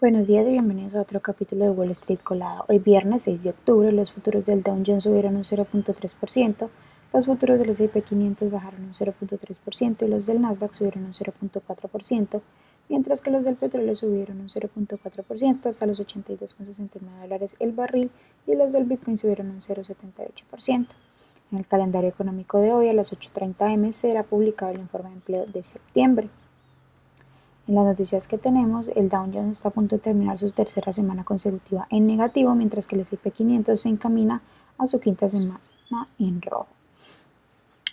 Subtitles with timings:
[0.00, 2.64] Buenos días y bienvenidos a otro capítulo de Wall Street Colado.
[2.68, 6.68] Hoy viernes 6 de octubre los futuros del Dow Jones subieron un 0.3%,
[7.12, 12.40] los futuros del S&P 500 bajaron un 0.3% y los del Nasdaq subieron un 0.4%,
[12.88, 18.12] mientras que los del petróleo subieron un 0.4% hasta los 82,69 dólares el barril
[18.46, 20.86] y los del Bitcoin subieron un 0.78%.
[21.50, 25.14] En el calendario económico de hoy a las 8.30 am será publicado el informe de
[25.16, 26.28] empleo de septiembre.
[27.68, 30.90] En las noticias que tenemos, el Dow Jones está a punto de terminar su tercera
[30.94, 34.40] semana consecutiva en negativo, mientras que el S&P 500 se encamina
[34.78, 35.60] a su quinta semana
[36.18, 36.68] en rojo.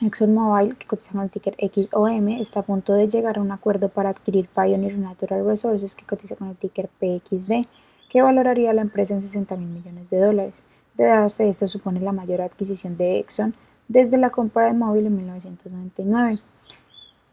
[0.02, 3.90] ExxonMobil, que cotiza con el ticker XOM, está a punto de llegar a un acuerdo
[3.90, 7.68] para adquirir Pioneer Natural Resources, que cotiza con el ticker PXD,
[8.10, 10.64] que valoraría la empresa en 60 mil millones de dólares.
[10.94, 13.54] De darse esto, supone la mayor adquisición de Exxon
[13.90, 16.40] desde la compra de móvil en 1999.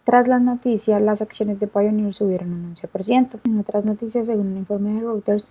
[0.04, 3.38] Tras la noticia, las acciones de Pioneer subieron un 11%.
[3.44, 5.48] En otras noticias, según un informe de Reuters,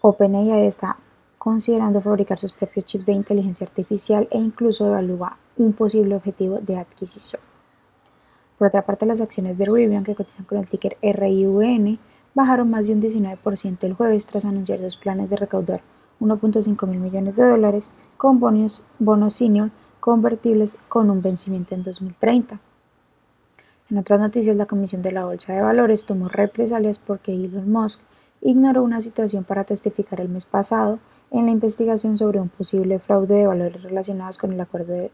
[0.00, 0.96] OpenAI está
[1.38, 6.76] considerando fabricar sus propios chips de inteligencia artificial e incluso evalúa un posible objetivo de
[6.76, 7.40] adquisición.
[8.58, 11.98] Por otra parte, las acciones de Rivian, que cotizan con el ticker RIVN,
[12.34, 15.82] bajaron más de un 19% el jueves tras anunciar sus planes de recaudar
[16.20, 22.58] 1.5 mil millones de dólares con bonos, bonos senior convertibles con un vencimiento en 2030.
[23.90, 28.00] En otras noticias, la Comisión de la Bolsa de Valores tomó represalias porque Elon Musk
[28.40, 30.98] ignoró una situación para testificar el mes pasado
[31.30, 35.10] en la investigación sobre un posible fraude de valores relacionados con el acuerdo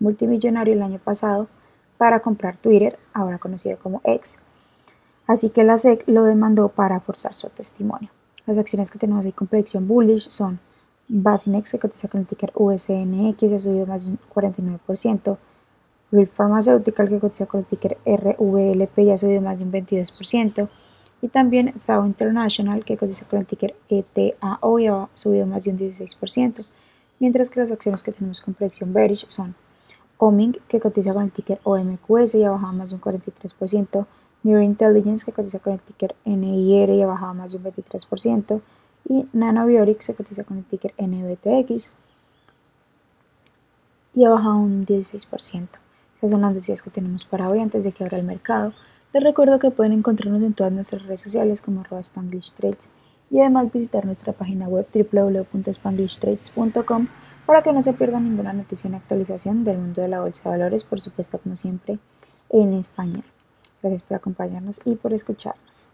[0.00, 1.48] multimillonario el año pasado
[1.96, 4.38] para comprar Twitter, ahora conocido como X.
[5.26, 8.10] Así que la SEC lo demandó para forzar su testimonio.
[8.46, 10.58] Las acciones que tenemos ahí con predicción bullish son
[11.08, 15.36] Basinex, que cotiza con el ticker USNX, ha subido más de un 49%.
[16.12, 20.68] Real Pharmaceutical, que cotiza con el ticker RVLP, ya ha subido más de un 22%.
[21.22, 25.70] Y también Zao International, que cotiza con el ticker ETAO, ya ha subido más de
[25.70, 26.64] un 16%.
[27.18, 29.54] Mientras que las acciones que tenemos con predicción bearish son
[30.18, 34.06] Oming, que cotiza con el ticker OMQS, y ha bajado más de un 43%.
[34.44, 38.60] Near Intelligence, que cotiza con el ticker NIR y ha bajado más de un 23%.
[39.08, 41.90] Y Nanobiorix, que cotiza con el ticker NBTX
[44.14, 45.81] y ha bajado un 16%.
[46.22, 48.72] Estas son las noticias que tenemos para hoy antes de que abra el mercado.
[49.12, 52.92] Les recuerdo que pueden encontrarnos en todas nuestras redes sociales como Spanglish Trades
[53.28, 57.08] y además visitar nuestra página web www.spanglishtrades.com
[57.44, 60.58] para que no se pierdan ninguna noticia en actualización del mundo de la bolsa de
[60.58, 61.98] valores, por supuesto como siempre
[62.50, 63.24] en español.
[63.82, 65.91] Gracias por acompañarnos y por escucharnos.